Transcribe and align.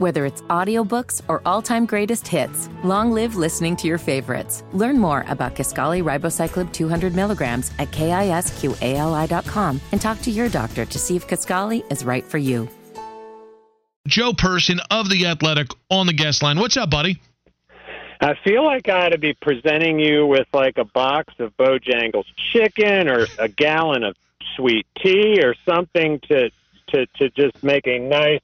Whether 0.00 0.24
it's 0.24 0.40
audiobooks 0.48 1.20
or 1.28 1.42
all-time 1.44 1.84
greatest 1.84 2.26
hits, 2.26 2.70
long 2.82 3.12
live 3.12 3.36
listening 3.36 3.76
to 3.76 3.86
your 3.86 3.98
favorites. 3.98 4.64
Learn 4.72 4.98
more 4.98 5.26
about 5.28 5.54
Kisqali 5.54 6.02
Ribociclib 6.02 6.72
200 6.72 7.14
milligrams 7.14 7.70
at 7.78 7.90
kisqali.com 7.90 9.78
and 9.92 10.00
talk 10.00 10.22
to 10.22 10.30
your 10.30 10.48
doctor 10.48 10.86
to 10.86 10.98
see 10.98 11.16
if 11.16 11.28
Kisqali 11.28 11.84
is 11.92 12.02
right 12.02 12.24
for 12.24 12.38
you. 12.38 12.66
Joe 14.08 14.32
Person 14.32 14.80
of 14.90 15.10
The 15.10 15.26
Athletic 15.26 15.68
on 15.90 16.06
the 16.06 16.14
guest 16.14 16.42
line. 16.42 16.58
What's 16.58 16.78
up, 16.78 16.88
buddy? 16.88 17.20
I 18.22 18.36
feel 18.42 18.64
like 18.64 18.88
I 18.88 19.04
ought 19.04 19.10
to 19.10 19.18
be 19.18 19.34
presenting 19.34 20.00
you 20.00 20.26
with 20.26 20.48
like 20.54 20.78
a 20.78 20.86
box 20.86 21.34
of 21.38 21.54
Bojangles 21.58 22.24
chicken 22.54 23.10
or 23.10 23.26
a 23.38 23.48
gallon 23.48 24.04
of 24.04 24.16
sweet 24.56 24.86
tea 24.96 25.42
or 25.42 25.54
something 25.68 26.20
to 26.20 26.50
to 26.88 27.04
to 27.16 27.28
just 27.30 27.62
make 27.62 27.86
a 27.86 27.98
nice 27.98 28.40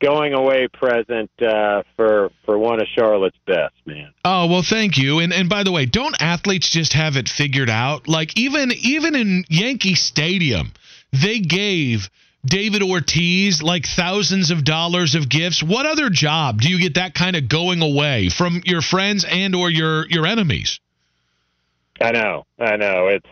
going 0.00 0.32
away 0.34 0.66
present 0.68 1.30
uh, 1.40 1.82
for 1.96 2.30
for 2.44 2.58
one 2.58 2.80
of 2.80 2.88
Charlotte's 2.96 3.36
best, 3.46 3.74
man. 3.86 4.12
Oh 4.24 4.46
well, 4.46 4.62
thank 4.62 4.98
you. 4.98 5.20
And 5.20 5.32
and 5.32 5.48
by 5.48 5.62
the 5.62 5.72
way, 5.72 5.86
don't 5.86 6.20
athletes 6.20 6.70
just 6.70 6.94
have 6.94 7.16
it 7.16 7.28
figured 7.28 7.70
out? 7.70 8.08
Like 8.08 8.36
even 8.36 8.72
even 8.72 9.14
in 9.14 9.44
Yankee 9.48 9.94
Stadium, 9.94 10.72
they 11.12 11.40
gave 11.40 12.10
David 12.44 12.82
Ortiz 12.82 13.62
like 13.62 13.84
thousands 13.86 14.50
of 14.50 14.64
dollars 14.64 15.14
of 15.14 15.28
gifts. 15.28 15.62
What 15.62 15.86
other 15.86 16.08
job 16.10 16.60
do 16.60 16.68
you 16.68 16.80
get 16.80 16.94
that 16.94 17.14
kind 17.14 17.36
of 17.36 17.48
going 17.48 17.82
away 17.82 18.30
from 18.30 18.62
your 18.64 18.82
friends 18.82 19.24
and 19.24 19.54
or 19.54 19.70
your 19.70 20.08
your 20.08 20.26
enemies? 20.26 20.80
I 22.00 22.12
know, 22.12 22.46
I 22.58 22.76
know. 22.76 23.08
It's 23.08 23.26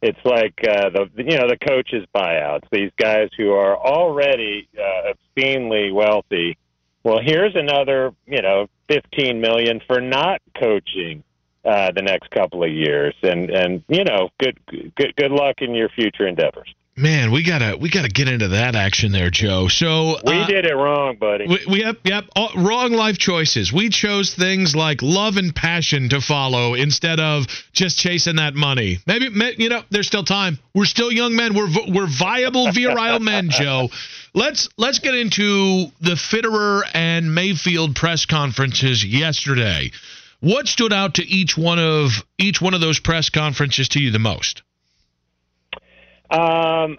it's 0.00 0.18
like 0.24 0.54
uh, 0.66 0.90
the 0.90 1.08
you 1.16 1.38
know 1.38 1.48
the 1.48 1.58
coaches' 1.58 2.06
buyouts. 2.14 2.64
These 2.70 2.92
guys 2.96 3.30
who 3.36 3.52
are 3.52 3.76
already 3.76 4.68
uh, 4.78 5.12
obscenely 5.12 5.90
wealthy. 5.90 6.56
Well, 7.02 7.20
here's 7.22 7.54
another 7.56 8.12
you 8.26 8.42
know 8.42 8.68
fifteen 8.88 9.40
million 9.40 9.80
for 9.86 10.00
not 10.00 10.40
coaching 10.60 11.24
uh, 11.64 11.90
the 11.92 12.02
next 12.02 12.30
couple 12.30 12.62
of 12.62 12.70
years, 12.70 13.14
and 13.22 13.50
and 13.50 13.82
you 13.88 14.04
know 14.04 14.30
good 14.38 14.58
good 14.66 15.14
good 15.16 15.32
luck 15.32 15.56
in 15.58 15.74
your 15.74 15.88
future 15.88 16.26
endeavors. 16.26 16.72
Man, 16.98 17.30
we 17.30 17.44
gotta 17.44 17.76
we 17.76 17.90
gotta 17.90 18.08
get 18.08 18.28
into 18.28 18.48
that 18.48 18.74
action 18.74 19.12
there, 19.12 19.30
Joe. 19.30 19.68
So 19.68 20.18
we 20.24 20.32
uh, 20.32 20.46
did 20.46 20.64
it 20.64 20.74
wrong, 20.74 21.16
buddy. 21.16 21.46
We, 21.46 21.60
we 21.68 21.80
yep 21.84 21.98
yep 22.02 22.24
all, 22.34 22.50
wrong 22.56 22.92
life 22.92 23.18
choices. 23.18 23.72
We 23.72 23.88
chose 23.88 24.34
things 24.34 24.74
like 24.74 25.00
love 25.00 25.36
and 25.36 25.54
passion 25.54 26.08
to 26.08 26.20
follow 26.20 26.74
instead 26.74 27.20
of 27.20 27.46
just 27.72 27.98
chasing 27.98 28.36
that 28.36 28.56
money. 28.56 28.98
Maybe 29.06 29.30
you 29.58 29.68
know 29.68 29.82
there's 29.90 30.08
still 30.08 30.24
time. 30.24 30.58
We're 30.74 30.86
still 30.86 31.12
young 31.12 31.36
men. 31.36 31.54
We're 31.54 31.68
we're 31.88 32.08
viable 32.08 32.72
virile 32.72 33.20
men, 33.20 33.48
Joe. 33.50 33.90
Let's 34.34 34.68
let's 34.76 34.98
get 34.98 35.14
into 35.14 35.86
the 36.00 36.16
Fitterer 36.16 36.82
and 36.94 37.32
Mayfield 37.32 37.94
press 37.94 38.26
conferences 38.26 39.04
yesterday. 39.04 39.92
What 40.40 40.66
stood 40.66 40.92
out 40.92 41.14
to 41.14 41.24
each 41.24 41.56
one 41.56 41.78
of 41.78 42.24
each 42.38 42.60
one 42.60 42.74
of 42.74 42.80
those 42.80 42.98
press 42.98 43.30
conferences 43.30 43.90
to 43.90 44.00
you 44.00 44.10
the 44.10 44.18
most? 44.18 44.62
Um, 46.30 46.98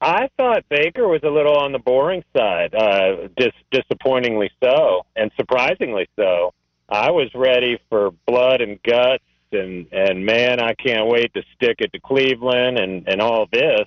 I 0.00 0.28
thought 0.38 0.64
Baker 0.70 1.06
was 1.06 1.20
a 1.24 1.28
little 1.28 1.56
on 1.56 1.72
the 1.72 1.78
boring 1.78 2.24
side, 2.34 2.74
uh, 2.74 3.28
dis- 3.36 3.52
disappointingly 3.70 4.50
so, 4.62 5.04
and 5.14 5.30
surprisingly 5.36 6.08
so. 6.16 6.54
I 6.88 7.10
was 7.10 7.28
ready 7.34 7.78
for 7.90 8.10
blood 8.26 8.62
and 8.62 8.82
guts, 8.82 9.22
and 9.52 9.86
and 9.92 10.24
man, 10.24 10.60
I 10.60 10.74
can't 10.74 11.06
wait 11.06 11.32
to 11.34 11.42
stick 11.54 11.76
it 11.80 11.92
to 11.92 12.00
Cleveland 12.00 12.78
and 12.78 13.06
and 13.08 13.20
all 13.20 13.46
this. 13.52 13.86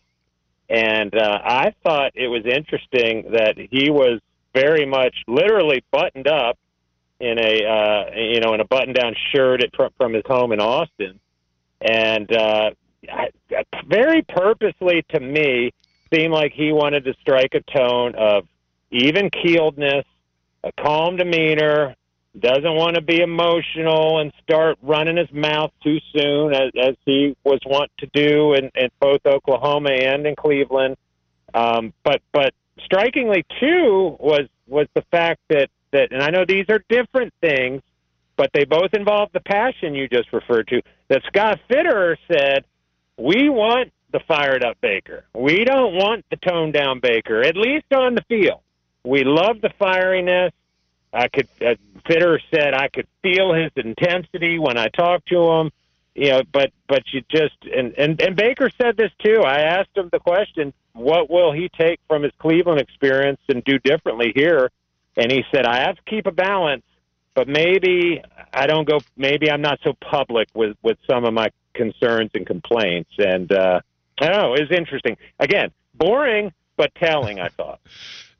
And 0.69 1.13
uh, 1.15 1.39
I 1.43 1.73
thought 1.83 2.11
it 2.15 2.27
was 2.27 2.45
interesting 2.45 3.31
that 3.33 3.55
he 3.57 3.89
was 3.89 4.21
very 4.53 4.85
much 4.85 5.15
literally 5.27 5.83
buttoned 5.91 6.27
up 6.27 6.57
in 7.19 7.39
a 7.39 7.65
uh, 7.65 8.15
you 8.15 8.39
know 8.39 8.53
in 8.53 8.61
a 8.61 8.65
button 8.65 8.93
down 8.93 9.15
shirt 9.33 9.63
at, 9.63 9.75
from, 9.75 9.91
from 9.97 10.13
his 10.13 10.23
home 10.27 10.51
in 10.51 10.59
Austin, 10.59 11.19
and 11.81 12.31
uh, 12.31 12.71
very 13.87 14.21
purposely 14.23 15.03
to 15.09 15.19
me 15.19 15.73
seemed 16.13 16.33
like 16.33 16.53
he 16.53 16.71
wanted 16.71 17.05
to 17.05 17.13
strike 17.21 17.53
a 17.53 17.61
tone 17.71 18.15
of 18.15 18.47
even 18.91 19.29
keeledness, 19.29 20.05
a 20.63 20.71
calm 20.71 21.17
demeanor, 21.17 21.95
doesn't 22.39 22.75
want 22.75 22.95
to 22.95 23.01
be 23.01 23.19
emotional 23.21 24.19
and 24.19 24.33
start 24.41 24.77
running 24.81 25.17
his 25.17 25.31
mouth 25.31 25.71
too 25.83 25.99
soon, 26.15 26.53
as, 26.53 26.71
as 26.81 26.95
he 27.05 27.35
was 27.43 27.59
wont 27.65 27.91
to 27.99 28.07
do 28.13 28.53
in, 28.53 28.71
in 28.75 28.89
both 28.99 29.21
Oklahoma 29.25 29.91
and 29.91 30.25
in 30.25 30.35
Cleveland. 30.35 30.97
Um, 31.53 31.93
but 32.03 32.21
but 32.31 32.53
strikingly 32.83 33.45
too 33.59 34.17
was 34.19 34.47
was 34.67 34.87
the 34.95 35.03
fact 35.11 35.41
that 35.49 35.69
that, 35.91 36.11
and 36.11 36.23
I 36.23 36.31
know 36.31 36.43
these 36.47 36.65
are 36.69 36.83
different 36.89 37.33
things, 37.39 37.83
but 38.35 38.49
they 38.53 38.65
both 38.65 38.93
involve 38.93 39.29
the 39.31 39.39
passion 39.39 39.93
you 39.93 40.07
just 40.07 40.33
referred 40.33 40.67
to. 40.69 40.81
That 41.09 41.21
Scott 41.27 41.59
Fitterer 41.69 42.15
said 42.31 42.65
we 43.17 43.49
want 43.49 43.91
the 44.11 44.19
fired 44.19 44.63
up 44.63 44.79
Baker. 44.81 45.25
We 45.33 45.65
don't 45.65 45.95
want 45.95 46.25
the 46.29 46.37
toned 46.37 46.73
down 46.73 46.99
Baker, 46.99 47.41
at 47.41 47.57
least 47.57 47.91
on 47.93 48.15
the 48.15 48.21
field. 48.23 48.61
We 49.03 49.23
love 49.23 49.59
the 49.61 49.71
fieriness. 49.81 50.51
I 51.11 51.27
could, 51.27 51.47
Fitterer 51.59 52.39
said, 52.53 52.73
I 52.73 52.87
could 52.87 53.07
feel 53.21 53.53
his 53.53 53.71
intensity 53.75 54.57
when 54.57 54.77
I 54.77 54.87
talked 54.87 55.27
to 55.29 55.51
him. 55.51 55.71
You 56.15 56.29
know, 56.29 56.41
but 56.51 56.71
but 56.87 57.01
you 57.11 57.23
just 57.27 57.55
and 57.63 57.95
and 57.97 58.21
and 58.21 58.35
Baker 58.35 58.69
said 58.79 58.97
this 58.97 59.11
too. 59.17 59.41
I 59.41 59.61
asked 59.61 59.97
him 59.97 60.09
the 60.11 60.19
question, 60.19 60.71
what 60.93 61.27
will 61.27 61.51
he 61.51 61.69
take 61.69 61.99
from 62.07 62.21
his 62.21 62.31
Cleveland 62.37 62.79
experience 62.79 63.39
and 63.49 63.63
do 63.63 63.79
differently 63.79 64.31
here? 64.35 64.69
And 65.17 65.31
he 65.31 65.43
said, 65.51 65.65
I 65.65 65.79
have 65.79 65.95
to 65.95 66.03
keep 66.03 66.27
a 66.27 66.31
balance, 66.31 66.83
but 67.33 67.47
maybe 67.47 68.21
I 68.53 68.67
don't 68.67 68.87
go. 68.87 68.99
Maybe 69.17 69.49
I'm 69.49 69.61
not 69.61 69.79
so 69.83 69.93
public 69.93 70.49
with 70.53 70.77
with 70.83 70.99
some 71.09 71.25
of 71.25 71.33
my 71.33 71.49
concerns 71.73 72.31
and 72.33 72.45
complaints. 72.45 73.11
And 73.17 73.51
uh, 73.51 73.81
I 74.19 74.27
don't 74.27 74.37
know, 74.37 74.53
it 74.53 74.61
was 74.61 74.71
interesting. 74.71 75.17
Again, 75.39 75.71
boring 75.95 76.51
but 76.77 76.93
telling. 76.95 77.39
I 77.39 77.49
thought. 77.49 77.79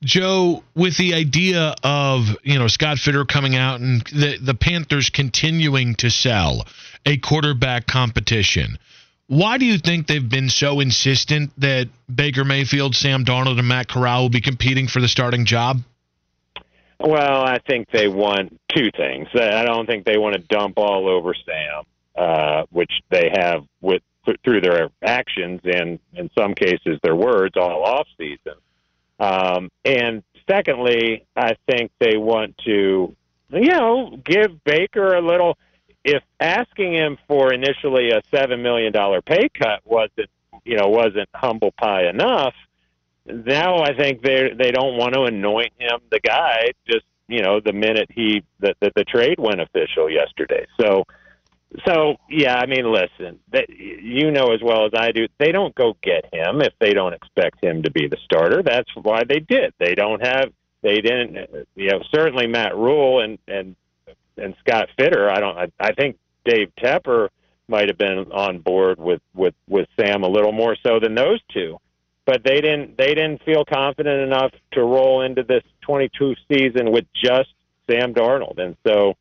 Joe, 0.04 0.64
with 0.76 0.98
the 0.98 1.14
idea 1.14 1.76
of 1.82 2.26
you 2.44 2.60
know 2.60 2.68
Scott 2.68 2.98
Fitterer 2.98 3.28
coming 3.28 3.56
out 3.56 3.80
and 3.80 4.02
the 4.08 4.38
the 4.42 4.54
Panthers 4.54 5.10
continuing 5.10 5.96
to 5.96 6.10
sell 6.10 6.66
a 7.06 7.18
quarterback 7.18 7.88
competition, 7.88 8.78
why 9.28 9.58
do 9.58 9.66
you 9.66 9.78
think 9.78 10.08
they've 10.08 10.30
been 10.30 10.50
so 10.50 10.82
insistent 10.82 11.52
that 11.60 11.88
Baker 12.14 12.44
Mayfield, 12.44 12.96
Sam 12.96 13.24
Darnold, 13.24 13.60
and 13.60 13.68
Matt 13.68 13.88
Corral 13.88 14.24
will 14.24 14.30
be 14.30 14.42
competing 14.42 14.88
for 14.88 15.00
the 15.00 15.08
starting 15.08 15.46
job? 15.46 15.78
Well, 17.00 17.44
I 17.44 17.60
think 17.60 17.90
they 17.92 18.08
want 18.08 18.60
two 18.76 18.90
things. 18.96 19.28
I 19.34 19.64
don't 19.64 19.86
think 19.86 20.06
they 20.06 20.18
want 20.18 20.36
to 20.36 20.42
dump 20.42 20.78
all 20.78 21.10
over 21.10 21.34
Sam 21.34 21.84
uh, 22.16 22.64
which 22.72 22.92
they 23.10 23.32
have 23.34 23.66
with 23.82 24.02
through 24.44 24.62
their 24.62 24.90
actions 25.04 25.60
and 25.66 26.00
in 26.14 26.30
some 26.38 26.54
cases 26.54 26.98
their 27.04 27.16
words 27.16 27.56
all 27.58 27.84
off 27.84 28.08
season. 28.18 28.54
Um, 29.20 29.70
and 29.84 30.24
secondly, 30.50 31.26
I 31.36 31.56
think 31.70 31.92
they 32.00 32.18
want 32.18 32.58
to, 32.66 33.16
you 33.50 33.72
know, 33.72 34.18
give 34.24 34.64
Baker 34.64 35.16
a 35.16 35.22
little. 35.22 35.58
If 36.06 36.22
asking 36.40 36.94
him 36.94 37.18
for 37.28 37.54
initially 37.54 38.12
a 38.12 38.22
seven 38.34 38.62
million 38.62 38.92
dollar 38.92 39.22
pay 39.22 39.50
cut 39.50 39.82
wasn't, 39.86 40.30
you 40.66 40.78
know, 40.78 40.88
wasn't 40.90 41.30
humble 41.34 41.72
pie 41.72 42.10
enough, 42.10 42.54
now 43.26 43.82
I 43.82 43.96
think 43.96 44.22
they 44.22 44.50
they 44.58 44.72
don't 44.72 44.98
want 44.98 45.14
to 45.14 45.24
anoint 45.24 45.74
him 45.78 46.00
the 46.12 46.20
guy 46.20 46.72
just 46.88 47.06
you 47.28 47.42
know 47.42 47.60
the 47.60 47.72
minute 47.72 48.10
he 48.14 48.44
that 48.60 48.76
the, 48.82 48.92
the 48.96 49.06
trade 49.06 49.40
went 49.40 49.62
official 49.62 50.10
yesterday. 50.10 50.66
So 50.80 51.06
so 51.86 52.16
yeah, 52.30 52.56
I 52.56 52.66
mean, 52.66 52.92
listen, 52.92 53.40
you 53.70 54.32
know 54.32 54.54
as 54.54 54.62
well 54.62 54.86
as 54.86 54.92
I 54.96 55.12
do, 55.12 55.28
they 55.40 55.52
don't 55.52 55.74
go 55.76 55.96
get 56.02 56.26
him 56.34 56.62
if 56.62 56.74
they 56.80 56.94
don't 56.94 57.14
expect 57.14 57.64
him 57.64 57.84
to 57.84 57.92
be 57.92 58.08
the 58.08 58.18
starter. 58.24 58.62
That's 58.62 58.90
why 58.96 59.24
they 59.24 59.40
did. 59.40 59.74
They 59.80 59.96
don't 59.96 60.24
have, 60.26 60.52
they 60.82 61.02
didn't, 61.02 61.68
you 61.76 61.90
know, 61.90 62.04
certainly 62.14 62.48
Matt 62.48 62.76
Rhule 62.76 63.22
and 63.22 63.40
and 63.48 63.76
and 64.38 64.56
Scott 64.60 64.90
Fitterer. 65.00 65.30
I 65.32 65.40
don't. 65.40 65.58
I, 65.58 65.68
I 65.80 65.94
think 65.94 66.18
Dave 66.46 66.72
Tepper 66.80 67.30
might 67.68 67.88
have 67.88 67.98
been 67.98 68.32
on 68.32 68.60
board 68.60 69.00
with 69.00 69.22
with 69.34 69.56
with 69.68 69.88
Sam 70.00 70.24
a 70.24 70.30
little 70.30 70.52
more 70.52 70.76
so 70.86 71.00
than 71.00 71.16
those 71.16 71.40
two, 71.54 71.80
but 72.26 72.44
they 72.44 72.62
didn't. 72.62 72.98
They 72.98 73.14
didn't 73.14 73.44
feel 73.44 73.66
confident 73.66 74.22
enough 74.22 74.52
to 74.74 74.82
roll 74.82 75.22
into 75.22 75.44
this 75.44 75.64
22 75.82 76.36
season 76.52 76.92
with 76.92 77.06
just 77.16 77.50
Sam 77.90 78.14
Darnold, 78.14 78.60
and 78.60 78.76
so 78.86 79.16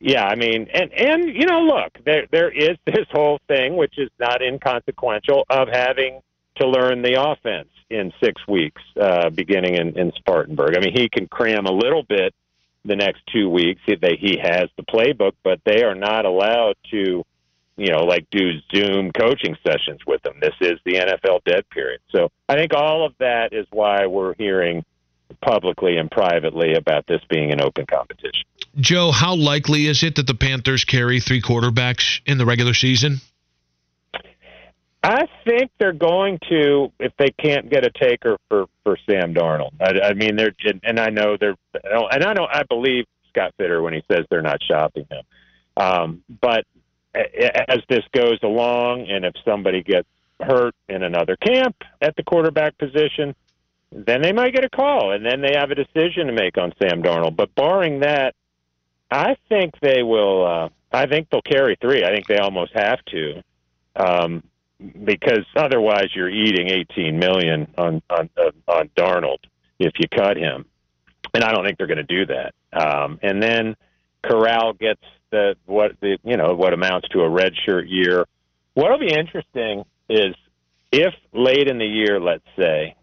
yeah, 0.00 0.24
I 0.24 0.36
mean, 0.36 0.68
and 0.72 0.92
and 0.92 1.34
you 1.34 1.46
know, 1.46 1.60
look, 1.60 1.98
there 2.04 2.26
there 2.30 2.50
is 2.50 2.76
this 2.86 3.06
whole 3.10 3.40
thing 3.48 3.76
which 3.76 3.98
is 3.98 4.10
not 4.18 4.42
inconsequential 4.42 5.44
of 5.50 5.68
having 5.68 6.20
to 6.56 6.68
learn 6.68 7.02
the 7.02 7.20
offense 7.20 7.68
in 7.90 8.12
six 8.22 8.46
weeks, 8.46 8.82
uh, 9.00 9.30
beginning 9.30 9.74
in, 9.74 9.98
in 9.98 10.12
Spartanburg. 10.16 10.76
I 10.76 10.80
mean, 10.80 10.92
he 10.92 11.08
can 11.08 11.26
cram 11.26 11.66
a 11.66 11.72
little 11.72 12.02
bit 12.02 12.34
the 12.84 12.96
next 12.96 13.22
two 13.32 13.48
weeks. 13.48 13.80
He, 13.86 13.96
they, 13.96 14.16
he 14.20 14.38
has 14.42 14.68
the 14.76 14.82
playbook, 14.82 15.32
but 15.42 15.60
they 15.64 15.82
are 15.84 15.94
not 15.94 16.26
allowed 16.26 16.74
to, 16.90 17.24
you 17.76 17.92
know, 17.92 18.04
like 18.04 18.28
do 18.30 18.58
Zoom 18.74 19.10
coaching 19.12 19.56
sessions 19.66 20.00
with 20.06 20.22
them. 20.22 20.34
This 20.40 20.54
is 20.60 20.78
the 20.84 20.94
NFL 20.94 21.44
dead 21.44 21.68
period. 21.70 22.00
So 22.10 22.30
I 22.48 22.56
think 22.56 22.74
all 22.74 23.06
of 23.06 23.14
that 23.18 23.52
is 23.52 23.66
why 23.70 24.06
we're 24.06 24.34
hearing 24.34 24.84
publicly 25.40 25.96
and 25.96 26.10
privately 26.10 26.74
about 26.74 27.06
this 27.06 27.20
being 27.28 27.52
an 27.52 27.60
open 27.60 27.86
competition. 27.86 28.44
Joe, 28.76 29.10
how 29.10 29.34
likely 29.34 29.86
is 29.86 30.02
it 30.02 30.16
that 30.16 30.26
the 30.26 30.34
Panthers 30.34 30.84
carry 30.84 31.20
three 31.20 31.42
quarterbacks 31.42 32.20
in 32.26 32.38
the 32.38 32.46
regular 32.46 32.74
season? 32.74 33.20
I 35.02 35.26
think 35.44 35.70
they're 35.78 35.92
going 35.92 36.38
to 36.50 36.92
if 36.98 37.12
they 37.18 37.30
can't 37.30 37.70
get 37.70 37.84
a 37.84 37.90
taker 37.90 38.36
for 38.48 38.66
for 38.82 38.96
Sam 39.08 39.32
Darnold. 39.32 39.70
I, 39.80 40.08
I 40.08 40.14
mean, 40.14 40.36
they're 40.36 40.54
and 40.82 40.98
I 40.98 41.10
know 41.10 41.36
they're 41.38 41.56
and 41.84 42.24
I 42.24 42.34
don't 42.34 42.50
I 42.52 42.64
believe 42.64 43.06
Scott 43.28 43.54
Fitterer 43.58 43.82
when 43.82 43.94
he 43.94 44.02
says 44.10 44.26
they're 44.28 44.42
not 44.42 44.60
shopping 44.62 45.06
him. 45.10 45.22
Um, 45.76 46.22
but 46.40 46.64
as 47.14 47.80
this 47.88 48.04
goes 48.12 48.38
along, 48.42 49.06
and 49.08 49.24
if 49.24 49.34
somebody 49.44 49.82
gets 49.82 50.08
hurt 50.40 50.74
in 50.88 51.02
another 51.02 51.36
camp 51.36 51.76
at 52.00 52.16
the 52.16 52.22
quarterback 52.22 52.76
position, 52.78 53.34
then 53.92 54.22
they 54.22 54.32
might 54.32 54.52
get 54.52 54.64
a 54.64 54.68
call, 54.68 55.12
and 55.12 55.24
then 55.24 55.40
they 55.40 55.54
have 55.54 55.70
a 55.70 55.74
decision 55.74 56.26
to 56.26 56.32
make 56.32 56.58
on 56.58 56.72
Sam 56.80 57.02
Darnold. 57.02 57.36
But 57.36 57.54
barring 57.54 58.00
that, 58.00 58.34
I 59.10 59.36
think 59.48 59.74
they 59.80 60.02
will. 60.02 60.46
Uh, 60.46 60.68
I 60.92 61.06
think 61.06 61.28
they'll 61.30 61.42
carry 61.42 61.76
three. 61.80 62.04
I 62.04 62.10
think 62.10 62.26
they 62.26 62.38
almost 62.38 62.72
have 62.74 62.98
to, 63.06 63.42
um, 63.96 64.42
because 65.04 65.44
otherwise 65.56 66.08
you're 66.14 66.30
eating 66.30 66.68
18 66.68 67.18
million 67.18 67.72
on 67.76 68.02
on 68.10 68.30
uh, 68.36 68.50
on 68.70 68.90
Darnold 68.96 69.38
if 69.78 69.92
you 69.98 70.08
cut 70.08 70.36
him, 70.36 70.66
and 71.34 71.44
I 71.44 71.52
don't 71.52 71.64
think 71.64 71.78
they're 71.78 71.86
going 71.86 72.04
to 72.06 72.24
do 72.24 72.26
that. 72.26 72.54
Um, 72.72 73.18
and 73.22 73.42
then 73.42 73.76
Corral 74.22 74.72
gets 74.74 75.02
the 75.30 75.56
what 75.66 75.92
the 76.00 76.18
you 76.24 76.36
know 76.36 76.54
what 76.54 76.72
amounts 76.72 77.08
to 77.08 77.20
a 77.20 77.28
redshirt 77.28 77.84
year. 77.88 78.26
What'll 78.74 78.98
be 78.98 79.12
interesting 79.12 79.84
is 80.08 80.34
if 80.92 81.14
late 81.32 81.68
in 81.68 81.78
the 81.78 81.86
year, 81.86 82.20
let's 82.20 82.44
say, 82.58 82.94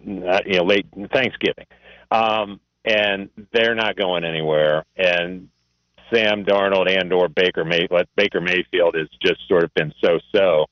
not, 0.00 0.46
you 0.46 0.58
know, 0.58 0.64
late 0.64 0.86
Thanksgiving, 1.12 1.66
um, 2.10 2.60
and 2.84 3.30
they're 3.52 3.74
not 3.74 3.96
going 3.96 4.24
anywhere, 4.24 4.84
and 4.96 5.39
Sam 6.12 6.44
Darnold 6.44 6.88
and 6.88 7.12
or 7.12 7.28
Baker 7.28 7.64
May 7.64 7.88
Baker 8.16 8.40
Mayfield 8.40 8.94
has 8.94 9.08
just 9.22 9.46
sort 9.48 9.64
of 9.64 9.72
been 9.74 9.92
so 10.00 10.18
so. 10.32 10.66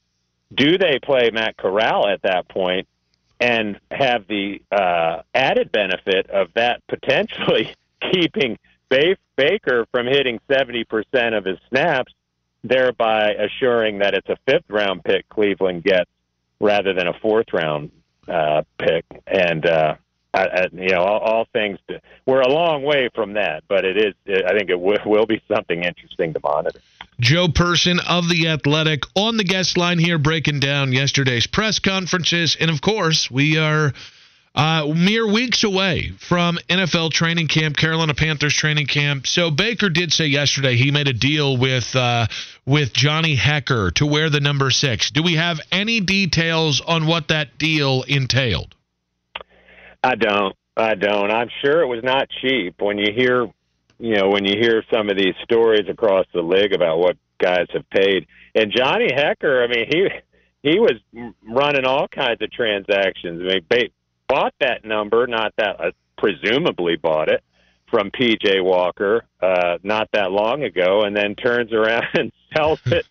Do 0.55 0.79
they 0.79 0.99
play 1.03 1.31
Matt 1.33 1.57
Corral 1.57 2.09
at 2.09 2.23
that 2.23 2.49
point 2.49 2.89
and 3.41 3.79
have 3.91 4.27
the 4.27 4.63
uh, 4.73 5.23
added 5.35 5.71
benefit 5.71 6.29
of 6.31 6.49
that 6.55 6.83
potentially 6.89 7.75
keeping 8.13 8.59
Baker 9.37 9.87
from 9.93 10.07
hitting 10.07 10.41
70% 10.49 11.37
of 11.37 11.45
his 11.45 11.59
snaps, 11.69 12.13
thereby 12.65 13.33
assuring 13.35 13.99
that 13.99 14.15
it's 14.15 14.29
a 14.29 14.37
fifth 14.47 14.69
round 14.69 15.05
pick 15.05 15.29
Cleveland 15.29 15.85
gets 15.85 16.11
rather 16.61 16.93
than 16.93 17.07
a 17.07 17.13
fourth 17.13 17.53
round 17.53 17.91
uh, 18.27 18.63
pick. 18.79 19.05
And, 19.27 19.65
uh, 19.65 19.95
You 20.35 20.91
know, 20.91 21.03
all, 21.03 21.19
all 21.21 21.47
things, 21.53 21.79
to, 21.89 22.01
we're 22.27 22.43
a 22.43 22.49
long 22.49 22.83
way 22.83 23.09
from 23.15 23.35
that, 23.35 23.65
but 23.67 23.85
it 23.85 23.97
is, 23.97 24.15
it, 24.27 24.45
I 24.45 24.57
think 24.57 24.71
it 24.71 24.75
w- 24.75 24.99
will 25.07 25.27
be 25.27 25.41
something 25.49 25.83
interesting 25.83 26.33
to 26.35 26.41
monitor. 26.43 26.81
Joe 27.21 27.49
Person 27.49 27.99
of 28.09 28.29
The 28.29 28.49
Athletic 28.49 29.03
on 29.17 29.39
the 29.39 29.45
guest 29.45 29.77
line 29.77 29.99
here, 29.99 30.19
breaking 30.19 30.61
down 30.61 30.93
yesterday's 30.93 31.47
press 31.47 31.79
conferences. 31.79 32.57
And 32.61 32.71
of 32.71 32.81
course, 32.81 33.31
we 33.31 33.59
are 33.59 33.93
uh, 34.55 34.93
mere 34.95 35.27
weeks 35.27 35.65
away 35.65 36.13
from 36.19 36.59
NFL 36.69 37.11
training 37.11 37.49
camp, 37.49 37.77
Carolina 37.77 38.15
Panthers 38.15 38.55
training 38.55 38.87
camp. 38.87 39.27
So 39.27 39.51
Baker 39.51 39.89
did 39.89 40.13
say 40.13 40.27
yesterday 40.27 40.77
he 40.77 40.91
made 40.91 41.09
a 41.09 41.13
deal 41.13 41.57
with 41.57 41.95
uh, 41.97 42.27
with 42.67 42.93
Johnny 42.93 43.37
Hekker 43.37 43.95
to 43.95 44.07
wear 44.07 44.31
the 44.31 44.41
number 44.41 44.71
six. 44.71 45.11
Do 45.11 45.23
we 45.23 45.35
have 45.35 45.61
any 45.73 46.01
details 46.01 46.81
on 46.81 47.07
what 47.07 47.29
that 47.29 47.59
deal 47.59 48.03
entailed? 48.03 48.75
I 50.03 50.15
don't. 50.15 50.55
I 50.77 50.95
don't. 50.95 51.31
I'm 51.31 51.49
sure 51.63 51.83
it 51.83 51.87
was 51.87 52.05
not 52.05 52.29
cheap. 52.41 52.81
When 52.81 52.99
you 52.99 53.13
hear, 53.15 53.51
you 53.99 54.15
know, 54.15 54.29
when 54.29 54.45
you 54.45 54.55
hear 54.61 54.85
some 54.93 55.11
of 55.11 55.17
these 55.17 55.35
stories 55.43 55.89
across 55.89 56.27
the 56.33 56.43
league 56.43 56.73
about 56.73 56.99
what 56.99 57.17
guys 57.39 57.67
have 57.73 57.89
paid, 57.91 58.27
and 58.55 58.73
Johnny 58.73 59.09
Hekker, 59.09 59.65
I 59.65 59.67
mean, 59.67 59.87
he 59.91 60.09
he 60.71 60.79
was 60.79 60.95
running 61.43 61.85
all 61.85 62.07
kinds 62.09 62.41
of 62.43 62.51
transactions. 62.53 63.43
I 63.43 63.61
mean, 63.71 63.89
bought 64.29 64.55
that 64.61 64.85
number, 64.85 65.27
not 65.27 65.53
that 65.57 65.81
uh, 65.81 65.91
presumably 66.17 66.97
bought 66.97 67.29
it 67.29 67.43
from 67.91 68.11
PJ 68.11 68.63
Walker 68.63 69.25
uh, 69.41 69.79
not 69.83 70.09
that 70.13 70.31
long 70.31 70.63
ago, 70.63 71.03
and 71.03 71.17
then 71.17 71.35
turns 71.35 71.73
around 71.73 72.05
and 72.15 72.31
sells 72.55 72.81
it, 72.87 73.07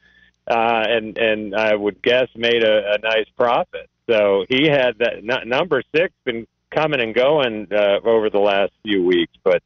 uh, 0.47 0.83
and 0.87 1.17
and 1.17 1.55
I 1.55 1.75
would 1.75 2.01
guess 2.01 2.27
made 2.35 2.63
a, 2.63 2.93
a 2.93 2.97
nice 2.99 3.27
profit. 3.35 3.89
So 4.09 4.45
he 4.47 4.67
had 4.67 4.99
that 4.99 5.17
n- 5.17 5.49
number 5.49 5.83
six 5.93 6.13
been 6.23 6.47
coming 6.77 7.01
and 7.01 7.15
going 7.15 7.67
uh, 7.71 7.99
over 8.03 8.29
the 8.29 8.39
last 8.39 8.71
few 8.83 9.03
weeks, 9.03 9.33
but 9.43 9.63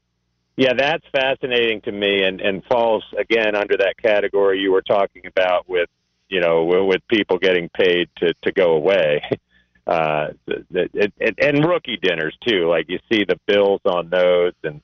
yeah, 0.56 0.72
that's 0.76 1.04
fascinating 1.12 1.80
to 1.82 1.92
me, 1.92 2.22
and 2.22 2.40
and 2.40 2.64
falls 2.64 3.04
again 3.18 3.54
under 3.54 3.76
that 3.78 3.94
category 4.02 4.60
you 4.60 4.72
were 4.72 4.82
talking 4.82 5.26
about 5.26 5.68
with 5.68 5.88
you 6.28 6.40
know 6.40 6.64
with 6.64 7.06
people 7.08 7.38
getting 7.38 7.68
paid 7.70 8.08
to 8.18 8.34
to 8.42 8.52
go 8.52 8.72
away. 8.72 9.22
uh, 9.86 10.28
it, 10.46 11.12
it, 11.18 11.34
and 11.38 11.64
rookie 11.64 11.98
dinners 12.00 12.36
too. 12.46 12.68
Like 12.68 12.88
you 12.88 12.98
see 13.10 13.24
the 13.24 13.38
bills 13.46 13.80
on 13.84 14.10
those, 14.10 14.52
and 14.62 14.82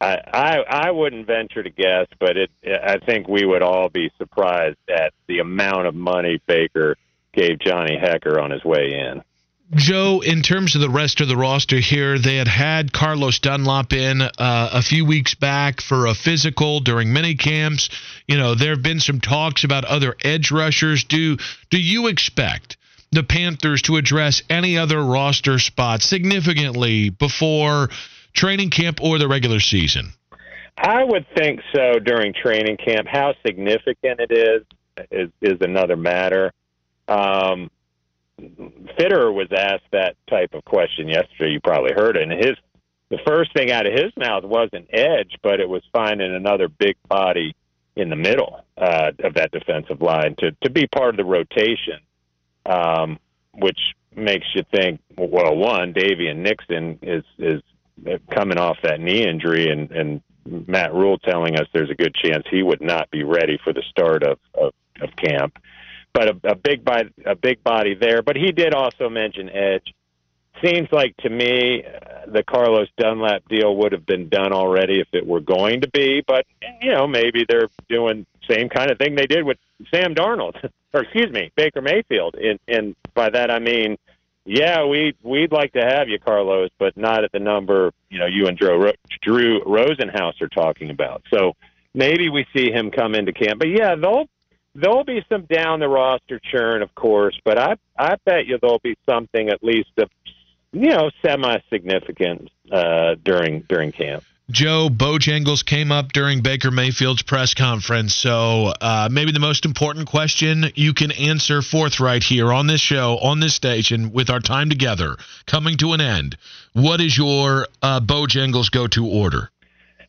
I, 0.00 0.20
I 0.32 0.56
I 0.86 0.90
wouldn't 0.90 1.26
venture 1.26 1.62
to 1.62 1.70
guess, 1.70 2.06
but 2.18 2.36
it 2.36 2.50
I 2.66 2.98
think 2.98 3.28
we 3.28 3.44
would 3.44 3.62
all 3.62 3.88
be 3.88 4.10
surprised 4.18 4.78
at 4.88 5.12
the 5.28 5.40
amount 5.40 5.86
of 5.86 5.94
money 5.94 6.40
Baker 6.46 6.96
gave 7.34 7.58
Johnny 7.58 7.96
Hekker 7.96 8.40
on 8.40 8.50
his 8.50 8.64
way 8.64 8.94
in. 8.94 9.22
Joe, 9.72 10.20
in 10.20 10.42
terms 10.42 10.74
of 10.74 10.82
the 10.82 10.90
rest 10.90 11.20
of 11.20 11.28
the 11.28 11.36
roster 11.36 11.78
here, 11.78 12.18
they 12.18 12.36
had 12.36 12.48
had 12.48 12.92
Carlos 12.92 13.38
Dunlap 13.38 13.92
in 13.92 14.20
uh, 14.20 14.28
a 14.38 14.82
few 14.82 15.06
weeks 15.06 15.34
back 15.34 15.80
for 15.80 16.06
a 16.06 16.14
physical 16.14 16.80
during 16.80 17.12
mini 17.12 17.34
camps. 17.34 17.88
You 18.28 18.36
know, 18.36 18.54
there 18.54 18.70
have 18.70 18.82
been 18.82 19.00
some 19.00 19.20
talks 19.20 19.64
about 19.64 19.84
other 19.84 20.16
edge 20.22 20.50
rushers. 20.50 21.04
Do 21.04 21.38
do 21.70 21.80
you 21.80 22.08
expect 22.08 22.76
the 23.10 23.22
Panthers 23.22 23.82
to 23.82 23.96
address 23.96 24.42
any 24.50 24.76
other 24.76 25.02
roster 25.02 25.58
spots 25.58 26.04
significantly 26.04 27.08
before 27.08 27.88
training 28.34 28.70
camp 28.70 29.00
or 29.00 29.18
the 29.18 29.28
regular 29.28 29.60
season? 29.60 30.12
I 30.76 31.04
would 31.04 31.24
think 31.36 31.60
so 31.74 31.98
during 32.00 32.34
training 32.34 32.76
camp. 32.76 33.06
How 33.08 33.34
significant 33.46 34.20
it 34.20 34.30
is 34.30 34.62
is, 35.10 35.30
is 35.40 35.60
another 35.62 35.96
matter. 35.96 36.52
Um, 37.08 37.70
Fitterer 38.40 39.32
was 39.32 39.48
asked 39.56 39.90
that 39.92 40.16
type 40.28 40.54
of 40.54 40.64
question 40.64 41.08
yesterday. 41.08 41.52
You 41.52 41.60
probably 41.60 41.92
heard 41.92 42.16
it. 42.16 42.22
And 42.22 42.32
his 42.32 42.56
the 43.10 43.18
first 43.26 43.52
thing 43.54 43.70
out 43.70 43.86
of 43.86 43.92
his 43.92 44.12
mouth 44.16 44.44
wasn't 44.44 44.88
edge, 44.92 45.36
but 45.42 45.60
it 45.60 45.68
was 45.68 45.82
finding 45.92 46.34
another 46.34 46.68
big 46.68 46.96
body 47.08 47.54
in 47.96 48.08
the 48.08 48.16
middle 48.16 48.64
uh, 48.76 49.12
of 49.22 49.34
that 49.34 49.52
defensive 49.52 50.02
line 50.02 50.34
to 50.38 50.50
to 50.62 50.70
be 50.70 50.86
part 50.86 51.10
of 51.10 51.16
the 51.16 51.24
rotation 51.24 52.00
um, 52.66 53.18
which 53.54 53.78
makes 54.14 54.46
you 54.54 54.62
think, 54.74 55.00
well, 55.16 55.56
one, 55.56 55.92
Daviyon 55.92 56.36
Nixon 56.36 56.98
is 57.02 57.24
is 57.38 57.62
coming 58.30 58.58
off 58.58 58.76
that 58.82 59.00
knee 59.00 59.26
injury, 59.26 59.70
and 59.70 59.90
and 59.90 60.22
Matt 60.46 60.92
Rhule 60.92 61.18
telling 61.18 61.56
us 61.56 61.66
there's 61.72 61.90
a 61.90 61.94
good 61.94 62.14
chance 62.14 62.44
he 62.50 62.62
would 62.62 62.80
not 62.80 63.10
be 63.10 63.22
ready 63.22 63.58
for 63.62 63.72
the 63.72 63.82
start 63.90 64.22
of 64.22 64.38
of, 64.54 64.72
of 65.00 65.10
camp. 65.16 65.58
But 66.14 66.28
a, 66.28 66.52
a 66.52 66.54
big 66.54 66.84
body, 66.84 67.10
a 67.26 67.34
big 67.34 67.62
body 67.62 67.94
there. 67.94 68.22
But 68.22 68.36
he 68.36 68.52
did 68.52 68.72
also 68.72 69.10
mention 69.10 69.50
edge. 69.50 69.94
Seems 70.64 70.88
like 70.92 71.16
to 71.18 71.28
me 71.28 71.84
uh, 71.84 72.30
the 72.30 72.44
Carlos 72.44 72.88
Dunlap 72.96 73.46
deal 73.48 73.76
would 73.76 73.92
have 73.92 74.06
been 74.06 74.28
done 74.28 74.52
already 74.52 75.00
if 75.00 75.08
it 75.12 75.26
were 75.26 75.40
going 75.40 75.80
to 75.82 75.90
be. 75.90 76.22
But 76.26 76.46
you 76.80 76.92
know 76.92 77.06
maybe 77.06 77.44
they're 77.48 77.68
doing 77.88 78.24
same 78.48 78.68
kind 78.68 78.90
of 78.90 78.98
thing 78.98 79.16
they 79.16 79.26
did 79.26 79.44
with 79.44 79.58
Sam 79.92 80.14
Darnold. 80.14 80.70
or 80.94 81.02
excuse 81.02 81.30
me, 81.30 81.50
Baker 81.56 81.82
Mayfield. 81.82 82.36
And, 82.36 82.58
and 82.68 82.94
by 83.14 83.28
that 83.30 83.50
I 83.50 83.58
mean, 83.58 83.98
yeah, 84.46 84.84
we 84.84 85.14
we'd 85.22 85.52
like 85.52 85.72
to 85.72 85.80
have 85.80 86.08
you, 86.08 86.18
Carlos, 86.18 86.70
but 86.78 86.96
not 86.96 87.24
at 87.24 87.32
the 87.32 87.40
number 87.40 87.92
you 88.10 88.18
know 88.18 88.26
you 88.26 88.46
and 88.46 88.56
Drew 88.56 88.92
Drew 89.22 89.60
Rosenhaus 89.64 90.40
are 90.40 90.48
talking 90.48 90.90
about. 90.90 91.22
So 91.32 91.54
maybe 91.94 92.28
we 92.28 92.46
see 92.54 92.70
him 92.70 92.90
come 92.90 93.14
into 93.14 93.32
camp. 93.32 93.58
But 93.58 93.68
yeah, 93.68 93.94
there'll 93.94 94.28
there'll 94.74 95.04
be 95.04 95.24
some 95.28 95.46
down 95.46 95.80
the 95.80 95.88
roster 95.88 96.40
churn, 96.40 96.82
of 96.82 96.94
course. 96.94 97.38
But 97.44 97.58
I 97.58 97.76
I 97.98 98.16
bet 98.24 98.46
you 98.46 98.58
there'll 98.60 98.80
be 98.80 98.96
something 99.08 99.48
at 99.48 99.62
least 99.62 99.90
of 99.98 100.10
you 100.72 100.90
know 100.90 101.10
semi 101.24 101.58
significant 101.70 102.50
uh, 102.70 103.14
during 103.22 103.60
during 103.68 103.92
camp. 103.92 104.24
Joe 104.50 104.90
Bojangles 104.90 105.64
came 105.64 105.90
up 105.90 106.12
during 106.12 106.42
Baker 106.42 106.70
Mayfield's 106.70 107.22
press 107.22 107.54
conference. 107.54 108.14
So 108.14 108.74
uh, 108.78 109.08
maybe 109.10 109.32
the 109.32 109.40
most 109.40 109.64
important 109.64 110.06
question 110.06 110.66
you 110.74 110.92
can 110.92 111.12
answer 111.12 111.62
forthright 111.62 112.22
here 112.22 112.52
on 112.52 112.66
this 112.66 112.82
show, 112.82 113.16
on 113.22 113.40
this 113.40 113.54
station, 113.54 114.12
with 114.12 114.28
our 114.28 114.40
time 114.40 114.68
together 114.68 115.16
coming 115.46 115.78
to 115.78 115.94
an 115.94 116.02
end. 116.02 116.36
What 116.74 117.00
is 117.00 117.16
your 117.16 117.68
uh, 117.80 118.00
Bojangles 118.00 118.70
go 118.70 118.86
to 118.88 119.06
order? 119.06 119.50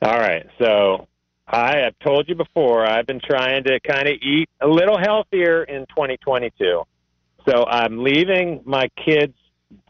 All 0.02 0.20
right. 0.20 0.46
So 0.60 1.08
I 1.48 1.78
have 1.78 1.94
told 2.00 2.28
you 2.28 2.36
before, 2.36 2.86
I've 2.86 3.06
been 3.06 3.22
trying 3.22 3.64
to 3.66 3.80
kind 3.80 4.08
of 4.08 4.16
eat 4.22 4.50
a 4.62 4.68
little 4.68 4.98
healthier 4.98 5.64
in 5.64 5.86
2022. 5.88 6.84
So 7.48 7.66
I'm 7.66 8.04
leaving 8.04 8.62
my 8.66 8.90
kids' 9.06 9.38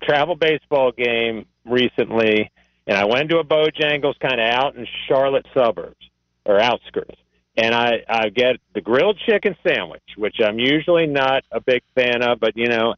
travel 0.03 0.35
baseball 0.35 0.91
game 0.91 1.45
recently 1.63 2.51
and 2.87 2.97
I 2.97 3.05
went 3.05 3.29
to 3.31 3.39
a 3.39 3.43
Bojangles 3.43 4.19
kind 4.19 4.39
of 4.39 4.47
out 4.47 4.75
in 4.75 4.87
Charlotte 5.07 5.45
suburbs 5.53 6.09
or 6.45 6.59
outskirts, 6.59 7.19
and 7.57 7.73
I 7.73 8.03
I 8.07 8.29
get 8.29 8.57
the 8.73 8.81
grilled 8.81 9.17
chicken 9.25 9.55
sandwich, 9.67 10.03
which 10.17 10.35
I'm 10.43 10.59
usually 10.59 11.07
not 11.07 11.43
a 11.51 11.59
big 11.59 11.81
fan 11.95 12.21
of, 12.21 12.39
but 12.39 12.55
you 12.55 12.67
know, 12.67 12.95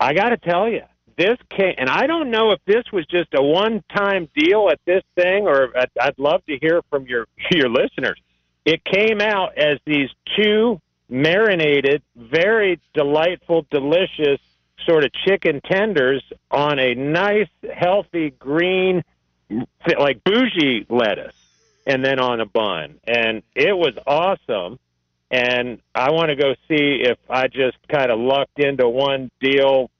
I 0.00 0.14
got 0.14 0.30
to 0.30 0.36
tell 0.36 0.68
you, 0.68 0.82
this 1.16 1.36
came, 1.50 1.74
and 1.78 1.88
I 1.88 2.06
don't 2.06 2.30
know 2.30 2.52
if 2.52 2.60
this 2.66 2.84
was 2.92 3.06
just 3.06 3.28
a 3.34 3.42
one-time 3.42 4.28
deal 4.36 4.68
at 4.70 4.80
this 4.84 5.02
thing, 5.14 5.46
or 5.46 5.70
I'd, 6.00 6.18
love 6.18 6.44
to 6.46 6.58
hear 6.58 6.82
from 6.90 7.06
your 7.06 7.26
your 7.50 7.68
listeners. 7.68 8.20
It 8.64 8.84
came 8.84 9.20
out 9.20 9.58
as 9.58 9.78
these 9.84 10.08
two 10.36 10.80
marinated, 11.08 12.02
very 12.16 12.80
delightful, 12.94 13.66
delicious 13.70 14.40
sort 14.86 15.04
of 15.04 15.12
chicken 15.26 15.60
tenders 15.60 16.22
on 16.50 16.78
a 16.78 16.94
nice, 16.94 17.48
healthy 17.72 18.30
green, 18.30 19.02
like 19.98 20.24
bougie 20.24 20.86
lettuce, 20.88 21.36
and 21.86 22.04
then 22.04 22.18
on 22.18 22.40
a 22.40 22.46
bun. 22.46 22.98
And 23.06 23.42
it 23.54 23.76
was 23.76 23.94
awesome. 24.06 24.78
And 25.30 25.80
I 25.94 26.12
want 26.12 26.28
to 26.28 26.36
go 26.36 26.54
see 26.68 27.02
if 27.04 27.18
I 27.28 27.48
just 27.48 27.76
kind 27.88 28.10
of 28.10 28.18
lucked 28.18 28.58
into 28.58 28.88
one 28.88 29.30
deal 29.40 29.90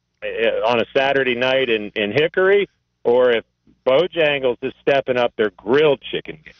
on 0.66 0.80
a 0.80 0.84
Saturday 0.96 1.34
night 1.34 1.68
in, 1.68 1.90
in 1.94 2.12
Hickory, 2.12 2.68
or 3.02 3.30
if 3.30 3.44
Bojangles 3.86 4.56
is 4.62 4.72
stepping 4.80 5.16
up 5.16 5.34
their 5.36 5.50
grilled 5.50 6.00
chicken 6.00 6.38
game. 6.44 6.54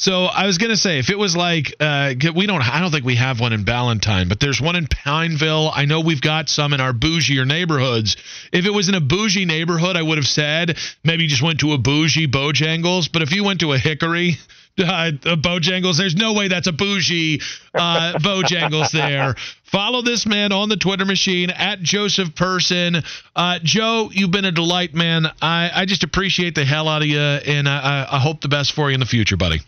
So 0.00 0.26
I 0.26 0.46
was 0.46 0.58
gonna 0.58 0.76
say 0.76 1.00
if 1.00 1.10
it 1.10 1.18
was 1.18 1.36
like 1.36 1.74
uh, 1.80 2.14
we 2.32 2.46
don't 2.46 2.62
I 2.62 2.78
don't 2.78 2.92
think 2.92 3.04
we 3.04 3.16
have 3.16 3.40
one 3.40 3.52
in 3.52 3.64
Ballantyne, 3.64 4.28
but 4.28 4.38
there's 4.38 4.60
one 4.60 4.76
in 4.76 4.86
Pineville. 4.86 5.72
I 5.74 5.86
know 5.86 5.98
we've 5.98 6.20
got 6.20 6.48
some 6.48 6.72
in 6.72 6.80
our 6.80 6.92
bougier 6.92 7.44
neighborhoods. 7.44 8.16
If 8.52 8.64
it 8.64 8.70
was 8.70 8.88
in 8.88 8.94
a 8.94 9.00
bougie 9.00 9.44
neighborhood, 9.44 9.96
I 9.96 10.02
would 10.02 10.18
have 10.18 10.28
said 10.28 10.78
maybe 11.02 11.24
you 11.24 11.28
just 11.28 11.42
went 11.42 11.58
to 11.60 11.72
a 11.72 11.78
bougie 11.78 12.28
Bojangles. 12.28 13.10
But 13.12 13.22
if 13.22 13.32
you 13.32 13.42
went 13.42 13.58
to 13.60 13.72
a 13.72 13.78
Hickory, 13.78 14.36
uh, 14.78 15.12
Bojangles. 15.36 15.96
There's 15.96 16.16
no 16.16 16.32
way 16.32 16.48
that's 16.48 16.66
a 16.66 16.72
bougie 16.72 17.40
uh, 17.74 18.14
Bojangles 18.18 18.90
there. 18.90 19.34
Follow 19.64 20.02
this 20.02 20.26
man 20.26 20.52
on 20.52 20.68
the 20.68 20.76
Twitter 20.76 21.04
machine 21.04 21.50
at 21.50 21.80
Joseph 21.80 22.34
Person. 22.34 23.02
Uh, 23.36 23.58
Joe, 23.62 24.10
you've 24.12 24.30
been 24.30 24.46
a 24.46 24.52
delight, 24.52 24.94
man. 24.94 25.26
I, 25.42 25.70
I 25.74 25.84
just 25.84 26.04
appreciate 26.04 26.54
the 26.54 26.64
hell 26.64 26.88
out 26.88 27.02
of 27.02 27.08
you, 27.08 27.18
and 27.18 27.68
I, 27.68 28.06
I 28.10 28.18
hope 28.18 28.40
the 28.40 28.48
best 28.48 28.72
for 28.72 28.90
you 28.90 28.94
in 28.94 29.00
the 29.00 29.06
future, 29.06 29.36
buddy 29.36 29.60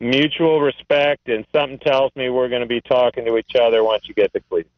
mutual 0.00 0.60
respect, 0.60 1.28
and 1.28 1.46
something 1.54 1.78
tells 1.78 2.14
me 2.14 2.28
we're 2.28 2.48
going 2.48 2.60
to 2.60 2.68
be 2.68 2.80
talking 2.82 3.24
to 3.24 3.38
each 3.38 3.52
other 3.58 3.82
once 3.82 4.02
you 4.06 4.14
get 4.14 4.32
to 4.34 4.40
Cleveland. 4.40 4.74